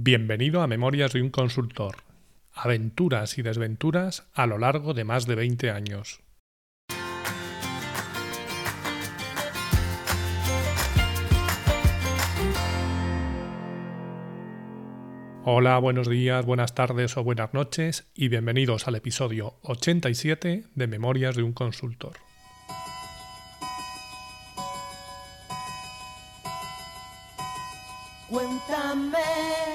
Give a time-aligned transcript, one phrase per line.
[0.00, 1.96] Bienvenido a Memorias de un consultor.
[2.52, 6.20] Aventuras y desventuras a lo largo de más de 20 años.
[15.42, 21.34] Hola, buenos días, buenas tardes o buenas noches y bienvenidos al episodio 87 de Memorias
[21.34, 22.27] de un consultor.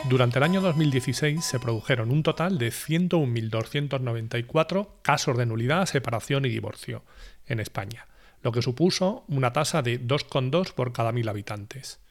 [0.09, 6.49] Durante el año 2016 se produjeron un total de 101.294 casos de nulidad, separación y
[6.49, 7.05] divorcio
[7.47, 8.07] en España,
[8.41, 12.01] lo que supuso una tasa de 2,2 por cada mil habitantes.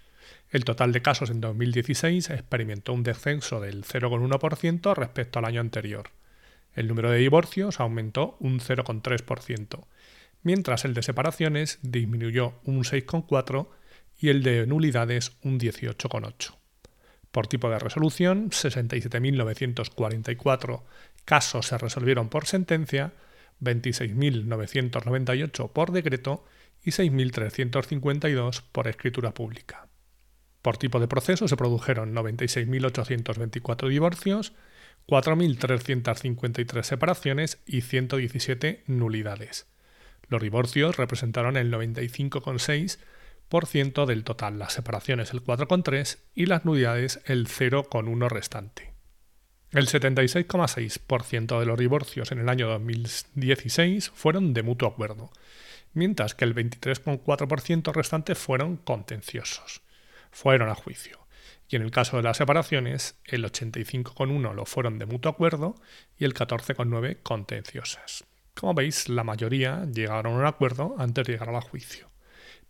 [0.51, 6.09] El total de casos en 2016 experimentó un descenso del 0,1% respecto al año anterior.
[6.75, 9.85] El número de divorcios aumentó un 0,3%,
[10.43, 13.69] mientras el de separaciones disminuyó un 6,4%
[14.19, 16.62] y el de nulidades un 18,8%.
[17.33, 20.83] Por tipo de resolución, 67.944
[21.25, 23.15] casos se resolvieron por sentencia,
[23.63, 26.45] 26.998 por decreto
[26.85, 29.89] y 6.352 por escritura pública.
[30.61, 34.53] Por tipo de proceso se produjeron 96.824 divorcios,
[35.09, 39.67] 4.353 separaciones y 117 nulidades.
[40.29, 42.99] Los divorcios representaron el 95,6%
[44.07, 48.95] del total, las separaciones el 4,3 y las nulidades el 0,1 restante.
[49.73, 55.31] El 76,6% de los divorcios en el año 2016 fueron de mutuo acuerdo,
[55.93, 59.83] mientras que el 23,4% restante fueron contenciosos,
[60.31, 61.19] fueron a juicio.
[61.69, 65.75] Y en el caso de las separaciones, el 85,1 lo fueron de mutuo acuerdo
[66.19, 68.25] y el 14,9 contenciosas.
[68.55, 72.12] Como veis, la mayoría llegaron a un acuerdo antes de llegar al juicio.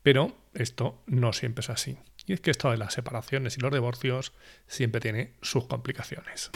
[0.02, 1.98] Pero esto no siempre es así.
[2.26, 4.32] Y es que esto de las separaciones y los divorcios
[4.66, 6.50] siempre tiene sus complicaciones.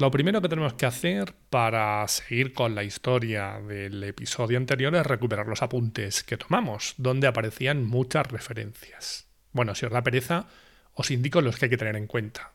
[0.00, 5.04] Lo primero que tenemos que hacer para seguir con la historia del episodio anterior es
[5.04, 9.26] recuperar los apuntes que tomamos, donde aparecían muchas referencias.
[9.50, 10.46] Bueno, si os da pereza,
[10.94, 12.52] os indico los que hay que tener en cuenta.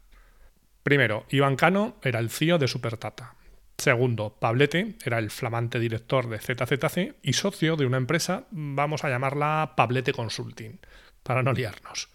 [0.84, 3.36] Primero, Iván Cano era el CEO de Supertata.
[3.78, 9.10] Segundo, Pablete era el flamante director de ZZC y socio de una empresa, vamos a
[9.10, 10.80] llamarla Pablete Consulting,
[11.24, 12.10] para no liarnos,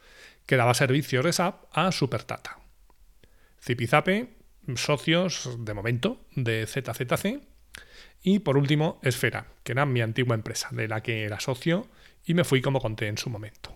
[0.47, 2.59] que daba servicios de SAP a Supertata.
[3.61, 4.37] Zipizape,
[4.77, 7.41] socios de momento de ZZC.
[8.23, 11.89] Y por último, Esfera, que era mi antigua empresa, de la que era socio
[12.25, 13.75] y me fui como conté en su momento.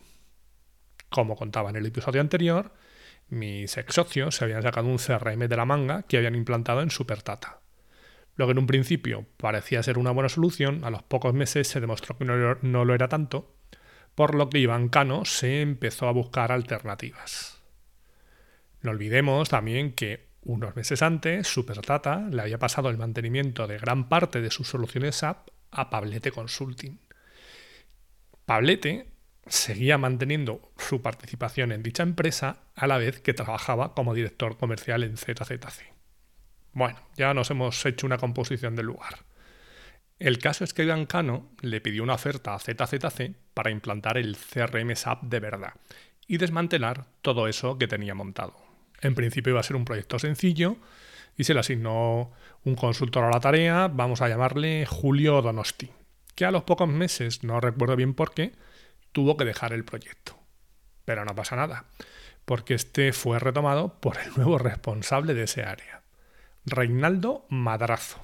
[1.08, 2.72] Como contaba en el episodio anterior,
[3.28, 6.90] mis ex socios se habían sacado un CRM de la manga que habían implantado en
[6.90, 7.60] Supertata.
[8.36, 11.80] Lo que en un principio parecía ser una buena solución, a los pocos meses se
[11.80, 13.54] demostró que no, lo era tanto,
[14.14, 17.62] por lo que Iván Cano se empezó a buscar alternativas.
[18.80, 24.08] No olvidemos también que unos meses antes Supertata le había pasado el mantenimiento de gran
[24.08, 26.98] parte de sus soluciones SAP a Pablete Consulting.
[28.44, 29.11] Pablete
[29.46, 35.02] seguía manteniendo su participación en dicha empresa a la vez que trabajaba como director comercial
[35.02, 35.92] en ZZC.
[36.72, 39.24] Bueno, ya nos hemos hecho una composición del lugar.
[40.18, 44.36] El caso es que Iván Cano le pidió una oferta a ZZC para implantar el
[44.36, 45.74] CRM SAP de verdad
[46.26, 48.54] y desmantelar todo eso que tenía montado.
[49.00, 50.76] En principio iba a ser un proyecto sencillo
[51.36, 52.30] y se le asignó
[52.64, 55.90] un consultor a la tarea, vamos a llamarle Julio Donosti,
[56.36, 58.52] que a los pocos meses, no recuerdo bien por qué,
[59.12, 60.38] tuvo que dejar el proyecto.
[61.04, 61.86] Pero no pasa nada,
[62.44, 66.02] porque este fue retomado por el nuevo responsable de ese área,
[66.64, 68.20] Reinaldo Madrazo.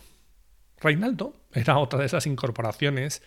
[0.81, 3.23] Reinaldo era otra de esas incorporaciones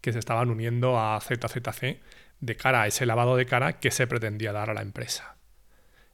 [0.00, 2.00] que se estaban uniendo a ZZC
[2.40, 5.36] de cara a ese lavado de cara que se pretendía dar a la empresa.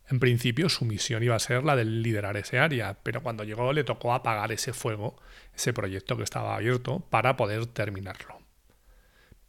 [0.08, 3.72] En principio su misión iba a ser la de liderar ese área, pero cuando llegó
[3.72, 5.16] le tocó apagar ese fuego,
[5.54, 8.39] ese proyecto que estaba abierto, para poder terminarlo.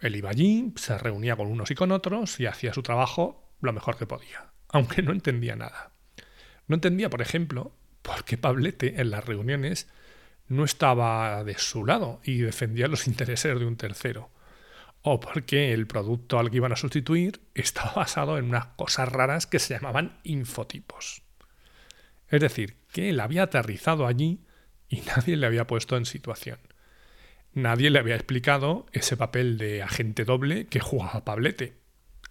[0.02, 3.72] Él iba allí, se reunía con unos y con otros y hacía su trabajo lo
[3.72, 5.92] mejor que podía, aunque no entendía nada.
[6.68, 9.88] No entendía, por ejemplo, por qué Pablete en las reuniones
[10.48, 14.32] no estaba de su lado y defendía los intereses de un tercero.
[15.04, 19.48] O porque el producto al que iban a sustituir estaba basado en unas cosas raras
[19.48, 21.24] que se llamaban infotipos.
[22.28, 24.46] Es decir, que él había aterrizado allí
[24.90, 26.60] y nadie le había puesto en situación
[27.54, 31.76] nadie le había explicado ese papel de agente doble que jugaba Pablete.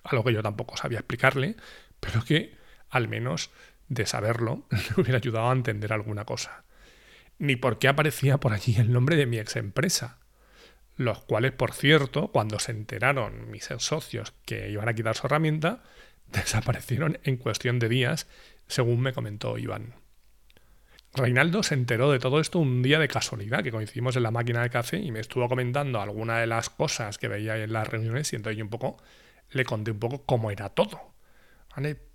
[0.03, 1.57] Algo que yo tampoco sabía explicarle,
[2.01, 2.57] pero que,
[2.89, 3.51] al menos
[3.89, 6.65] de saberlo, le hubiera ayudado a entender alguna cosa.
[7.39, 10.19] Ni por qué aparecía por allí el nombre de mi ex empresa.
[10.97, 15.83] los cuales, por cierto, cuando se enteraron mis socios que iban a quitar su herramienta,
[16.27, 18.27] desaparecieron en cuestión de días,
[18.67, 20.00] según me comentó Iván.
[21.13, 24.63] Reinaldo se enteró de todo esto un día de casualidad, que coincidimos en la máquina
[24.63, 28.33] de café y me estuvo comentando alguna de las cosas que veía en las reuniones
[28.33, 28.97] y entonces yo un poco
[29.51, 31.11] le conté un poco cómo era todo.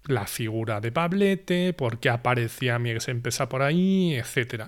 [0.03, 4.67] La figura de Pablete, por qué aparecía mi ex empresa por ahí, etc.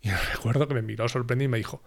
[0.00, 1.82] Y recuerdo que me miró sorprendido y me dijo,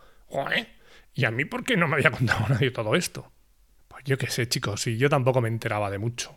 [1.14, 3.32] ¿y a mí por qué no me había contado nadie todo esto?
[3.88, 6.36] Pues yo qué sé, chicos, y yo tampoco me enteraba de mucho.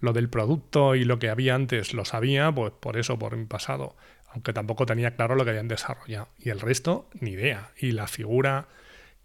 [0.00, 3.46] Lo del producto y lo que había antes lo sabía, pues por eso, por mi
[3.46, 3.96] pasado
[4.34, 6.28] aunque tampoco tenía claro lo que habían desarrollado.
[6.38, 7.70] Y el resto, ni idea.
[7.78, 8.66] Y la figura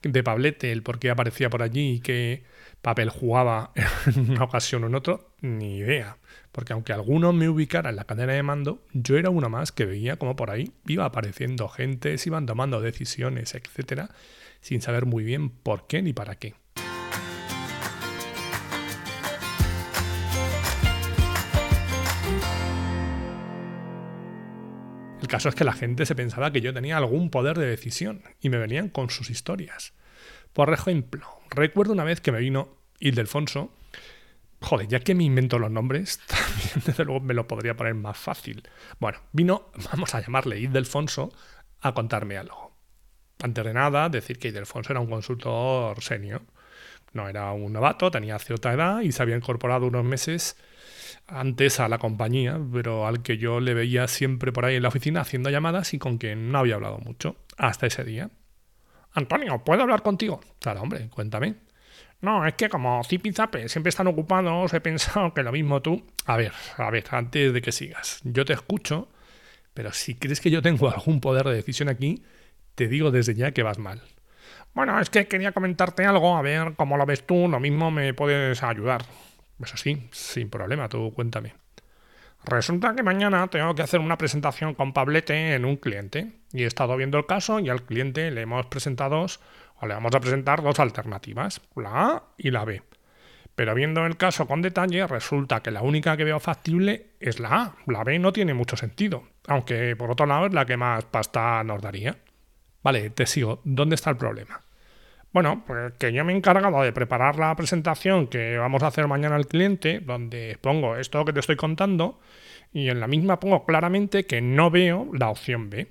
[0.03, 2.43] de Pablete, el por qué aparecía por allí y qué
[2.83, 3.71] papel jugaba
[4.05, 6.17] en una ocasión o en otro, ni idea.
[6.51, 9.85] Porque aunque alguno me ubicara en la cadena de mando, yo era uno más que
[9.85, 14.11] veía como por ahí iba apareciendo gente, se iban tomando decisiones, etcétera,
[14.61, 16.53] sin saber muy bien por qué ni para qué.
[25.29, 28.49] Caso es que la gente se pensaba que yo tenía algún poder de decisión y
[28.49, 29.93] me venían con sus historias.
[30.53, 33.71] Por ejemplo, recuerdo una vez que me vino Ildefonso.
[34.61, 38.17] Joder, ya que me invento los nombres, también desde luego me lo podría poner más
[38.17, 38.63] fácil.
[38.99, 41.31] Bueno, vino, vamos a llamarle Ildefonso,
[41.79, 42.75] a contarme algo.
[43.41, 46.41] Antes de nada, decir que Ildefonso era un consultor senior.
[47.13, 50.57] No era un novato, tenía cierta edad y se había incorporado unos meses
[51.27, 54.89] antes a la compañía, pero al que yo le veía siempre por ahí en la
[54.89, 58.29] oficina haciendo llamadas y con quien no había hablado mucho, hasta ese día.
[59.13, 60.39] Antonio, ¿puedo hablar contigo?
[60.59, 61.55] Claro, hombre, cuéntame.
[62.21, 65.81] No, es que como Zip y Zape siempre están ocupados, he pensado que lo mismo
[65.81, 66.03] tú.
[66.25, 69.09] A ver, a ver, antes de que sigas, yo te escucho,
[69.73, 72.23] pero si crees que yo tengo algún poder de decisión aquí,
[72.75, 74.01] te digo desde ya que vas mal.
[74.73, 78.13] Bueno, es que quería comentarte algo, a ver cómo lo ves tú, lo mismo me
[78.13, 79.05] puedes ayudar.
[79.63, 81.53] Eso sí, sin problema, tú cuéntame.
[82.45, 86.31] Resulta que mañana tengo que hacer una presentación con Pablete en un cliente.
[86.53, 89.25] Y he estado viendo el caso y al cliente le hemos presentado
[89.81, 92.81] o le vamos a presentar dos alternativas, la A y la B.
[93.55, 97.49] Pero viendo el caso con detalle, resulta que la única que veo factible es la
[97.49, 97.75] A.
[97.87, 101.61] La B no tiene mucho sentido, aunque por otro lado es la que más pasta
[101.65, 102.17] nos daría.
[102.83, 103.61] Vale, te sigo.
[103.65, 104.61] ¿Dónde está el problema?
[105.31, 109.07] Bueno, pues que yo me he encargado de preparar la presentación que vamos a hacer
[109.07, 112.19] mañana al cliente, donde pongo esto que te estoy contando,
[112.73, 115.87] y en la misma pongo claramente que no veo la opción B.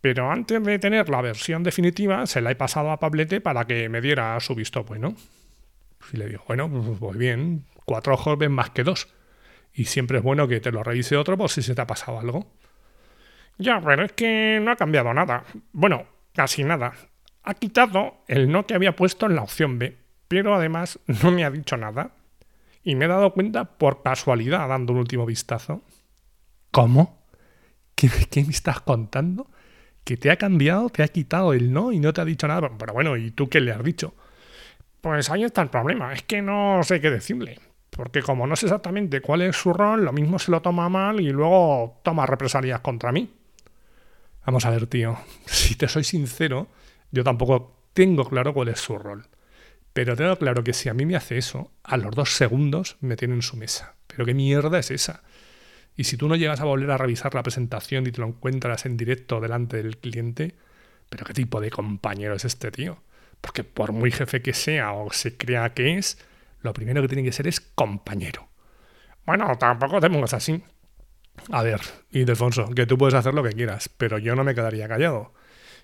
[0.00, 3.88] Pero antes de tener la versión definitiva, se la he pasado a Pablete para que
[3.88, 5.16] me diera su visto bueno.
[6.12, 9.08] Y le digo, bueno, pues, pues bien, cuatro ojos ven más que dos.
[9.72, 12.20] Y siempre es bueno que te lo revise otro por si se te ha pasado
[12.20, 12.52] algo.
[13.58, 15.42] Ya, pero es que no ha cambiado nada.
[15.72, 16.92] Bueno, casi nada
[17.44, 19.96] ha quitado el no que había puesto en la opción B,
[20.28, 22.12] pero además no me ha dicho nada.
[22.82, 25.82] Y me he dado cuenta por casualidad dando un último vistazo.
[26.70, 27.24] ¿Cómo?
[27.94, 28.10] ¿Qué,
[28.42, 29.46] me estás contando?
[30.02, 32.70] ¿Que te ha cambiado, te ha quitado el no y no te ha dicho nada?
[32.76, 34.14] Pero bueno, ¿y tú qué le has dicho?
[35.00, 37.58] Pues ahí está el problema, es que no sé qué decirle.
[37.90, 41.20] Porque como no sé exactamente cuál es su rol, lo mismo se lo toma mal
[41.20, 43.30] y luego toma represalias contra mí.
[44.44, 46.68] Vamos a ver, tío, si te soy sincero,
[47.10, 49.26] yo tampoco tengo claro cuál es su rol.
[49.92, 53.16] Pero tengo claro que si a mí me hace eso, a los dos segundos me
[53.16, 53.94] tiene en su mesa.
[54.08, 55.22] Pero qué mierda es esa.
[55.96, 58.86] Y si tú no llegas a volver a revisar la presentación y te lo encuentras
[58.86, 60.56] en directo delante del cliente,
[61.08, 62.98] pero qué tipo de compañero es este tío.
[63.40, 66.18] Porque por muy jefe que sea o se crea que es,
[66.60, 68.48] lo primero que tiene que ser es compañero.
[69.24, 70.62] Bueno, tampoco te pongas así.
[71.50, 71.80] A ver,
[72.10, 75.34] Ildefonso, que tú puedes hacer lo que quieras, pero yo no me quedaría callado.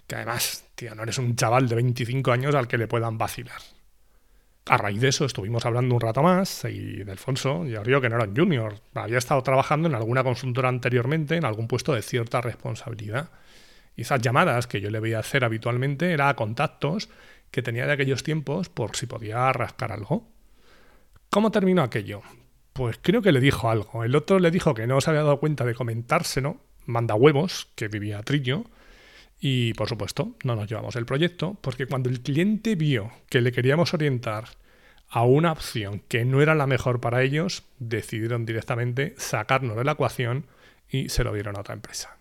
[0.07, 3.61] Que además, no eres un chaval de 25 años al que le puedan vacilar.
[4.67, 8.09] A raíz de eso estuvimos hablando un rato más y de Alfonso ya digo que
[8.09, 8.77] no era un junior.
[8.95, 13.31] Había estado trabajando en alguna consultora anteriormente en algún puesto de cierta responsabilidad.
[13.97, 17.09] Y esas llamadas que yo le veía hacer habitualmente eran contactos
[17.51, 20.29] que tenía de aquellos tiempos por si podía rascar algo.
[21.31, 22.23] ¿Cómo terminó aquello?
[22.73, 24.05] Pues creo que le dijo algo.
[24.05, 27.89] El otro le dijo que no se había dado cuenta de comentárselo, manda huevos, que
[27.89, 28.65] vivía Trillo,
[29.41, 33.53] y por supuesto, no nos llevamos el proyecto porque cuando el cliente vio que le
[33.53, 34.45] queríamos orientar
[35.09, 39.93] a una opción que no era la mejor para ellos, decidieron directamente sacarnos de la
[39.93, 40.47] ecuación
[40.89, 42.17] y se lo dieron a otra empresa.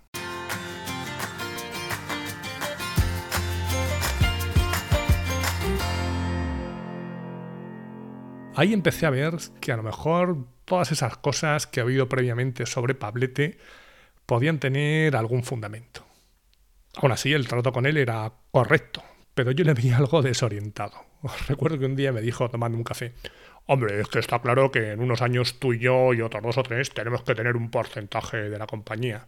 [8.55, 12.65] Ahí empecé a ver que a lo mejor todas esas cosas que he oído previamente
[12.65, 13.57] sobre Pablete
[14.25, 16.08] podían tener algún fundamento.
[17.01, 19.01] Aún así, el trato con él era correcto,
[19.33, 21.05] pero yo le vi algo desorientado.
[21.47, 23.13] Recuerdo que un día me dijo tomando un café,
[23.67, 26.57] hombre, es que está claro que en unos años tú y yo y otros dos
[26.57, 29.27] o tres tenemos que tener un porcentaje de la compañía.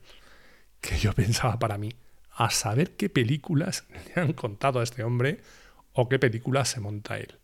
[0.82, 1.96] Que yo pensaba para mí,
[2.32, 5.40] a saber qué películas le han contado a este hombre
[5.94, 7.40] o qué películas se monta él.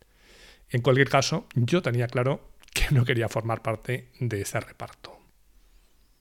[0.68, 5.18] En cualquier caso, yo tenía claro que no quería formar parte de ese reparto.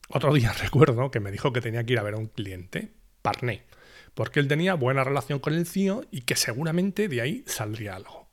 [0.07, 2.93] Otro día recuerdo que me dijo que tenía que ir a ver a un cliente,
[3.21, 3.63] Parné,
[4.17, 8.27] porque él tenía buena relación con el CIO y que seguramente de ahí saldría algo.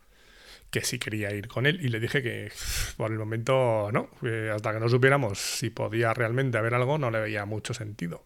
[0.71, 2.50] Que sí quería ir con él y le dije que
[2.97, 4.09] por el momento no,
[4.55, 8.25] hasta que no supiéramos si podía realmente haber algo no le veía mucho sentido.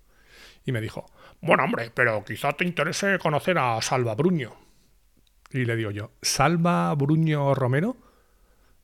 [0.64, 1.10] Y me dijo,
[1.40, 4.54] bueno hombre, pero quizá te interese conocer a Salva Bruño.
[5.50, 7.96] Y le digo yo, ¿Salva Bruño Romero?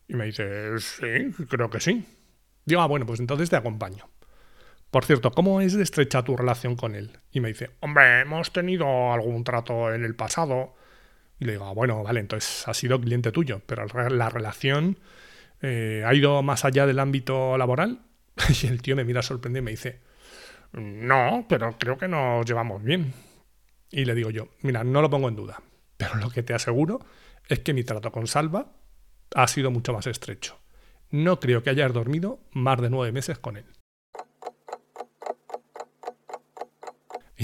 [0.08, 2.04] Y me dice, sí, creo que sí.
[2.64, 4.08] Digo, ah, bueno, pues entonces te acompaño.
[4.94, 7.18] Por cierto, ¿cómo es de estrecha tu relación con él?
[7.32, 10.76] Y me dice, hombre, hemos tenido algún trato en el pasado.
[11.40, 15.00] Y le digo, ah, bueno, vale, entonces ha sido cliente tuyo, pero la relación
[15.62, 18.02] eh, ha ido más allá del ámbito laboral.
[18.62, 19.98] Y el tío me mira sorprendido y me dice,
[20.70, 23.14] no, pero creo que nos llevamos bien.
[23.90, 25.60] Y le digo yo, mira, no lo pongo en duda,
[25.96, 27.04] pero lo que te aseguro
[27.48, 28.70] es que mi trato con Salva
[29.34, 30.60] ha sido mucho más estrecho.
[31.10, 33.66] No creo que hayas dormido más de nueve meses con él.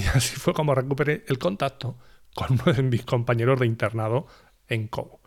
[0.01, 1.97] Y así fue como recuperé el contacto
[2.33, 4.25] con uno de mis compañeros de internado
[4.67, 5.19] en COU,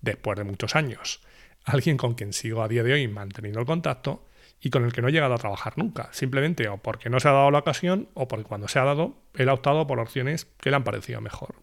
[0.00, 1.20] después de muchos años.
[1.64, 4.26] Alguien con quien sigo a día de hoy manteniendo el contacto
[4.60, 7.28] y con el que no he llegado a trabajar nunca, simplemente o porque no se
[7.28, 10.44] ha dado la ocasión o porque cuando se ha dado, él ha optado por opciones
[10.60, 11.56] que le han parecido mejor.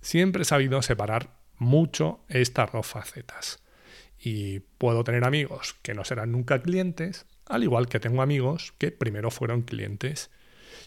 [0.00, 3.62] Siempre he sabido separar mucho estas dos facetas.
[4.18, 8.92] Y puedo tener amigos que no serán nunca clientes, al igual que tengo amigos que
[8.92, 10.30] primero fueron clientes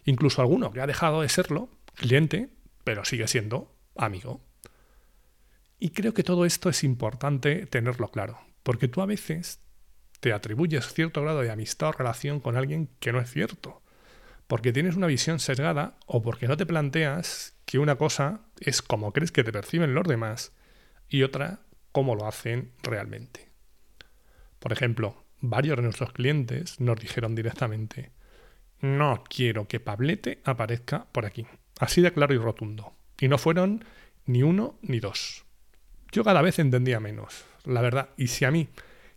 [0.05, 2.49] Incluso alguno que ha dejado de serlo, cliente,
[2.83, 4.41] pero sigue siendo amigo.
[5.79, 9.61] Y creo que todo esto es importante tenerlo claro, porque tú a veces
[10.19, 13.81] te atribuyes cierto grado de amistad o relación con alguien que no es cierto,
[14.47, 19.13] porque tienes una visión sesgada o porque no te planteas que una cosa es como
[19.13, 20.53] crees que te perciben los demás
[21.07, 23.51] y otra cómo lo hacen realmente.
[24.59, 28.11] Por ejemplo, varios de nuestros clientes nos dijeron directamente,
[28.81, 31.45] no quiero que Pablete aparezca por aquí.
[31.79, 32.93] Así de claro y rotundo.
[33.19, 33.83] Y no fueron
[34.25, 35.45] ni uno ni dos.
[36.11, 38.09] Yo cada vez entendía menos, la verdad.
[38.17, 38.69] Y si a mí,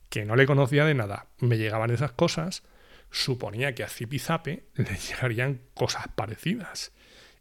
[0.08, 2.64] que no le conocía de nada, me llegaban esas cosas,
[3.10, 6.92] suponía que a Zipizape le llegarían cosas parecidas.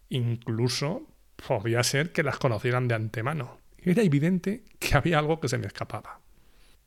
[0.09, 1.07] Incluso
[1.47, 3.59] podía ser que las conocieran de antemano.
[3.77, 6.19] Era evidente que había algo que se me escapaba.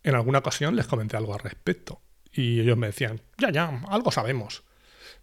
[0.05, 2.01] En alguna ocasión les comenté algo al respecto,
[2.31, 4.65] y ellos me decían, ya, ya, algo sabemos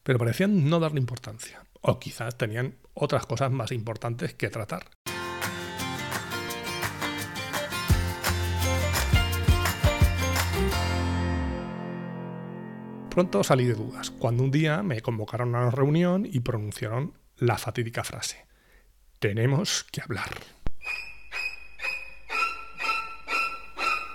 [0.04, 1.64] pero parecían no darle importancia.
[1.82, 4.86] O quizás tenían otras cosas más importantes que tratar.
[13.10, 17.58] Pronto salí de dudas, cuando un día me convocaron a una reunión y pronunciaron la
[17.58, 18.46] fatídica frase,
[19.20, 20.30] tenemos que hablar.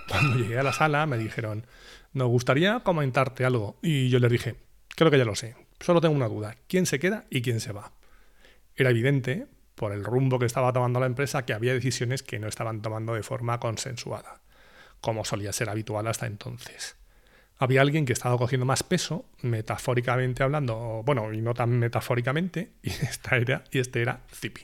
[0.09, 1.67] Cuando llegué a la sala me dijeron,
[2.15, 3.79] nos gustaría comentarte algo.
[3.83, 4.57] Y yo les dije,
[4.89, 7.73] creo que ya lo sé, Solo tengo una duda, ¿quién se queda y quién se
[7.73, 7.93] va?
[8.75, 12.49] Era evidente, por el rumbo que estaba tomando la empresa, que había decisiones que no
[12.49, 14.41] estaban tomando de forma consensuada,
[15.01, 16.97] como solía ser habitual hasta entonces.
[17.59, 22.91] Había alguien que estaba cogiendo más peso, metafóricamente hablando, bueno, y no tan metafóricamente, y,
[22.91, 24.63] esta era, y este era Zipi.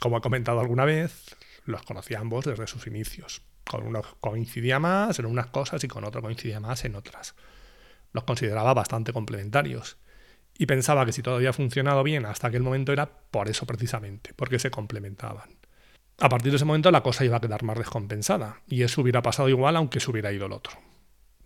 [0.00, 3.42] Como he comentado alguna vez, los conocía ambos desde sus inicios.
[3.64, 7.34] Con uno coincidía más en unas cosas y con otro coincidía más en otras
[8.12, 9.98] los consideraba bastante complementarios.
[10.58, 14.32] Y pensaba que si todo había funcionado bien hasta aquel momento era por eso precisamente,
[14.34, 15.50] porque se complementaban.
[16.18, 19.22] A partir de ese momento la cosa iba a quedar más descompensada, y eso hubiera
[19.22, 20.78] pasado igual aunque se hubiera ido el otro.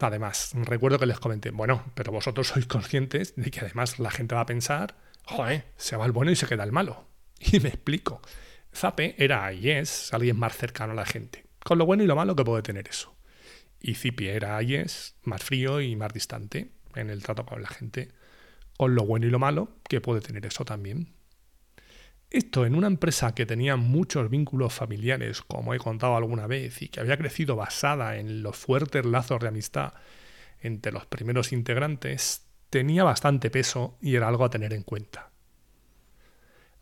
[0.00, 4.35] Además, recuerdo que les comenté, bueno, pero vosotros sois conscientes de que además la gente
[4.35, 7.06] va a pensar, joder, se va el bueno y se queda el malo.
[7.52, 8.21] Y me explico.
[8.75, 12.16] Zape era y es alguien más cercano a la gente, con lo bueno y lo
[12.16, 13.13] malo que puede tener eso.
[13.87, 17.69] Y Zipi era y es más frío y más distante en el trato con la
[17.69, 18.12] gente,
[18.79, 21.12] con lo bueno y lo malo que puede tener eso también.
[22.31, 26.88] Esto en una empresa que tenía muchos vínculos familiares, como he contado alguna vez, y
[26.88, 29.93] que había crecido basada en los fuertes lazos de amistad
[30.61, 35.31] entre los primeros integrantes, tenía bastante peso y era algo a tener en cuenta.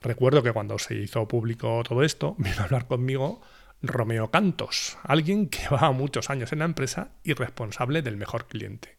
[0.01, 3.43] Recuerdo que cuando se hizo público todo esto, vino a hablar conmigo
[3.83, 8.97] Romeo Cantos, alguien que va muchos años en la empresa y responsable del mejor cliente.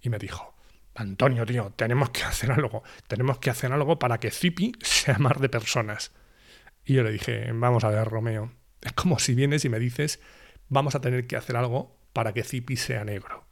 [0.00, 0.54] Y me dijo,
[0.94, 5.40] Antonio, tío, tenemos que hacer algo, tenemos que hacer algo para que Zipi sea más
[5.40, 6.12] de personas.
[6.84, 10.20] Y yo le dije, vamos a ver, Romeo, es como si vienes y me dices,
[10.68, 13.44] vamos a tener que hacer algo para que Zipi sea negro.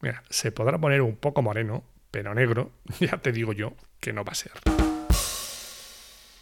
[0.00, 4.24] Mira, se podrá poner un poco moreno, pero negro, ya te digo yo que no
[4.24, 4.52] va a ser.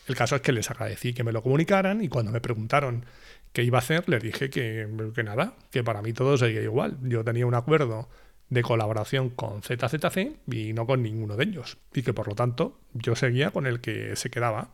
[0.07, 3.07] El caso es que les agradecí que me lo comunicaran y cuando me preguntaron
[3.53, 6.99] qué iba a hacer, les dije que, que nada, que para mí todo seguía igual.
[7.03, 8.09] Yo tenía un acuerdo
[8.51, 11.79] de colaboración con ZZC y no con ninguno de ellos.
[11.95, 14.73] Y que por lo tanto yo seguía con el que se quedaba,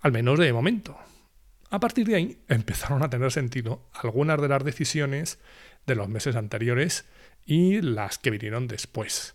[0.00, 0.96] al menos de momento.
[1.70, 5.38] A partir de ahí empezaron a tener sentido algunas de las decisiones
[5.86, 7.04] de los meses anteriores
[7.44, 9.33] y las que vinieron después.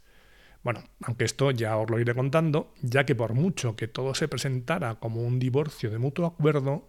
[0.64, 4.28] Bueno, aunque esto ya os lo iré contando, ya que por mucho que todo se
[4.28, 6.88] presentara como un divorcio de mutuo acuerdo,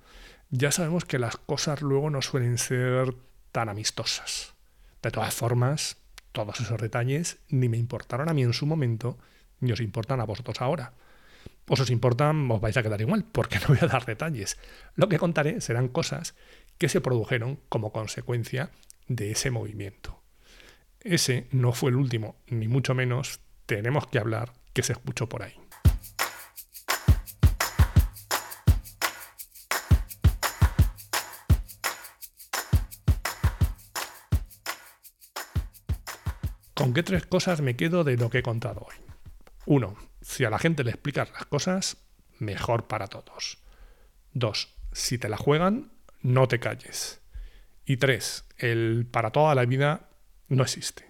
[0.51, 3.15] ya sabemos que las cosas luego no suelen ser
[3.53, 4.55] tan amistosas.
[5.03, 5.99] De todas formas,
[6.33, 9.19] todos esos detalles ni me importaron a mí en su momento,
[9.61, 10.95] ni os importan a vosotros ahora.
[11.69, 14.59] Os os importan, os vais a quedar igual, porque no voy a dar detalles.
[14.97, 16.35] Lo que contaré serán cosas
[16.79, 18.71] que se produjeron como consecuencia
[19.07, 20.21] de ese movimiento.
[21.03, 23.41] Ese no fue el último, ni mucho menos
[23.77, 25.55] tenemos que hablar que se escuchó por ahí.
[36.75, 38.97] ¿Con qué tres cosas me quedo de lo que he contado hoy?
[39.67, 41.99] Uno, si a la gente le explicas las cosas,
[42.41, 43.59] mejor para todos.
[44.33, 47.21] Dos, si te la juegan, no te calles.
[47.85, 50.09] Y tres, el para toda la vida
[50.49, 51.10] no existe.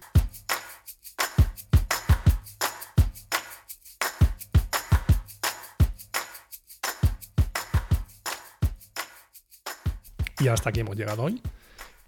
[10.41, 11.39] Y hasta aquí hemos llegado hoy.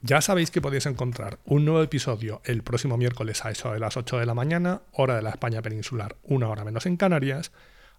[0.01, 3.95] Ya sabéis que podéis encontrar un nuevo episodio el próximo miércoles a eso de las
[3.95, 7.51] 8 de la mañana, hora de la España peninsular, una hora menos en Canarias,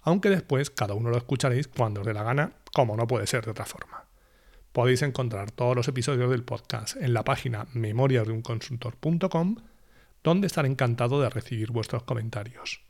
[0.03, 3.45] aunque después cada uno lo escucharéis cuando os dé la gana, como no puede ser
[3.45, 4.07] de otra forma.
[4.73, 9.57] Podéis encontrar todos los episodios del podcast en la página memoriasdeunconsultor.com,
[10.25, 12.81] donde estaré encantado de recibir vuestros comentarios,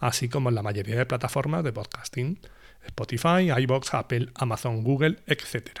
[0.00, 2.40] así como en la mayoría de plataformas de podcasting,
[2.84, 5.80] Spotify, iBox, Apple, Amazon, Google, etc.